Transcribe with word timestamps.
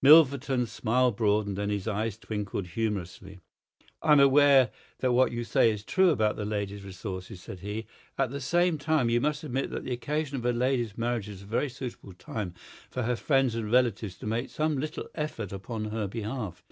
Milverton's 0.00 0.72
smile 0.72 1.10
broadened 1.12 1.58
and 1.58 1.70
his 1.70 1.86
eyes 1.86 2.16
twinkled 2.16 2.68
humorously. 2.68 3.40
"I 4.00 4.12
am 4.12 4.20
aware 4.20 4.70
that 5.00 5.12
what 5.12 5.30
you 5.30 5.44
say 5.44 5.70
is 5.70 5.84
true 5.84 6.08
about 6.08 6.36
the 6.36 6.46
lady's 6.46 6.84
resources," 6.86 7.42
said 7.42 7.60
he. 7.60 7.86
"At 8.16 8.30
the 8.30 8.40
same 8.40 8.78
time, 8.78 9.10
you 9.10 9.20
must 9.20 9.44
admit 9.44 9.68
that 9.72 9.84
the 9.84 9.92
occasion 9.92 10.38
of 10.38 10.46
a 10.46 10.52
lady's 10.52 10.96
marriage 10.96 11.28
is 11.28 11.42
a 11.42 11.44
very 11.44 11.68
suitable 11.68 12.14
time 12.14 12.54
for 12.88 13.02
her 13.02 13.14
friends 13.14 13.54
and 13.54 13.70
relatives 13.70 14.14
to 14.20 14.26
make 14.26 14.48
some 14.48 14.78
little 14.80 15.06
effort 15.14 15.52
upon 15.52 15.90
her 15.90 16.06
behalf. 16.08 16.64